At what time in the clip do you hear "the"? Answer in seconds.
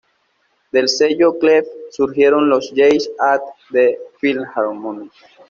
3.71-3.99